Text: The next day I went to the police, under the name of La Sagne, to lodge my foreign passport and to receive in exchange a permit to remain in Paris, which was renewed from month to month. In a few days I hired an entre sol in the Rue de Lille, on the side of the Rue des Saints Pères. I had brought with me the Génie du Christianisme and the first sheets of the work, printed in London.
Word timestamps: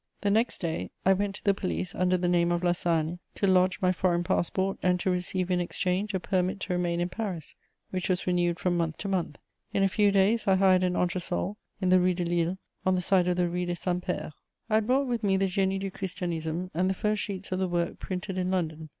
The 0.21 0.31
next 0.31 0.61
day 0.61 0.89
I 1.05 1.13
went 1.13 1.35
to 1.35 1.43
the 1.43 1.53
police, 1.53 1.93
under 1.93 2.17
the 2.17 2.27
name 2.27 2.51
of 2.51 2.63
La 2.63 2.71
Sagne, 2.71 3.19
to 3.35 3.45
lodge 3.45 3.79
my 3.83 3.91
foreign 3.91 4.23
passport 4.23 4.79
and 4.81 4.99
to 4.99 5.11
receive 5.11 5.51
in 5.51 5.59
exchange 5.59 6.15
a 6.15 6.19
permit 6.19 6.59
to 6.61 6.73
remain 6.73 6.99
in 6.99 7.07
Paris, 7.07 7.53
which 7.91 8.09
was 8.09 8.25
renewed 8.25 8.59
from 8.59 8.77
month 8.77 8.97
to 8.97 9.07
month. 9.07 9.37
In 9.75 9.83
a 9.83 9.87
few 9.87 10.11
days 10.11 10.47
I 10.47 10.55
hired 10.55 10.81
an 10.81 10.95
entre 10.95 11.21
sol 11.21 11.57
in 11.79 11.89
the 11.89 11.99
Rue 11.99 12.15
de 12.15 12.25
Lille, 12.25 12.57
on 12.83 12.95
the 12.95 12.99
side 13.01 13.27
of 13.27 13.35
the 13.37 13.47
Rue 13.47 13.67
des 13.67 13.75
Saints 13.75 14.03
Pères. 14.03 14.31
I 14.71 14.75
had 14.75 14.87
brought 14.87 15.05
with 15.05 15.21
me 15.23 15.37
the 15.37 15.45
Génie 15.45 15.79
du 15.79 15.91
Christianisme 15.91 16.71
and 16.73 16.89
the 16.89 16.95
first 16.95 17.21
sheets 17.21 17.51
of 17.51 17.59
the 17.59 17.67
work, 17.67 17.99
printed 17.99 18.39
in 18.39 18.49
London. 18.49 18.89